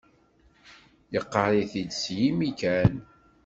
[1.13, 2.93] Yeqqar-it-id s yimi kan